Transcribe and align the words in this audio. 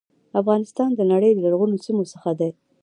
افغانستان 0.41 0.89
د 0.95 1.01
نړی 1.11 1.29
د 1.33 1.37
لرغونو 1.45 1.75
سیمو 1.85 2.03
څخه 2.13 2.29
دی. 2.39 2.49